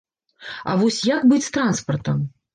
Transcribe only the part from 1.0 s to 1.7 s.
як быць з